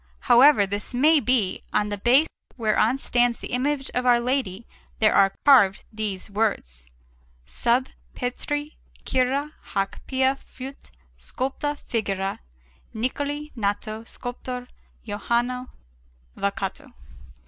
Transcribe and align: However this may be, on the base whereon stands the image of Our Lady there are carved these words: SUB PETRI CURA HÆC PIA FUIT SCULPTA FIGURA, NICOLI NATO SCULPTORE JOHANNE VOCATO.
However 0.21 0.65
this 0.65 0.95
may 0.95 1.19
be, 1.19 1.61
on 1.71 1.89
the 1.89 1.97
base 1.99 2.25
whereon 2.57 2.97
stands 2.97 3.39
the 3.39 3.51
image 3.51 3.91
of 3.91 4.03
Our 4.03 4.19
Lady 4.19 4.65
there 4.97 5.13
are 5.13 5.35
carved 5.45 5.83
these 5.93 6.27
words: 6.27 6.89
SUB 7.45 7.87
PETRI 8.15 8.77
CURA 9.05 9.51
HÆC 9.63 9.99
PIA 10.07 10.37
FUIT 10.37 10.89
SCULPTA 11.19 11.75
FIGURA, 11.75 12.39
NICOLI 12.95 13.51
NATO 13.55 14.03
SCULPTORE 14.03 14.67
JOHANNE 15.05 15.67
VOCATO. 16.35 16.93